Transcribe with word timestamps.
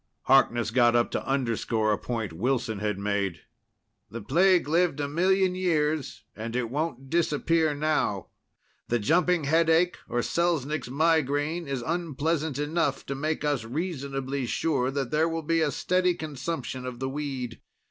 Harkness 0.23 0.71
got 0.71 0.95
up 0.95 1.11
to 1.11 1.23
underscore 1.27 1.93
a 1.93 1.97
point 1.99 2.33
Wilson 2.33 2.79
had 2.79 2.97
made. 2.97 3.41
"The 4.09 4.19
plague 4.19 4.67
lived 4.67 4.99
a 4.99 5.07
million 5.07 5.53
years, 5.53 6.23
and 6.35 6.55
it 6.55 6.71
won't 6.71 7.11
disappear 7.11 7.75
now. 7.75 8.29
The 8.87 8.97
jumping 8.97 9.43
headache, 9.43 9.97
or 10.09 10.21
Selznick's 10.23 10.89
migraine, 10.89 11.67
is 11.67 11.83
unpleasant 11.83 12.57
enough 12.57 13.05
to 13.05 13.13
make 13.13 13.43
us 13.45 13.63
reasonably 13.63 14.47
sure 14.47 14.89
that 14.89 15.11
there 15.11 15.29
will 15.29 15.43
be 15.43 15.61
a 15.61 15.69
steady 15.69 16.15
consumption 16.15 16.83
of 16.87 16.97
the 16.97 17.07
weed. 17.07 17.61